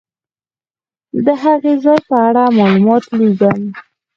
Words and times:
د 1.25 1.27
هغه 1.43 1.71
ځای 1.83 1.99
په 2.09 2.15
اړه 2.27 2.43
معلومات 2.57 3.03
لیکم. 3.17 3.61